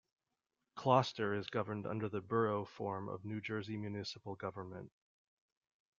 [0.75, 4.91] Closter is governed under the Borough form of New Jersey municipal government.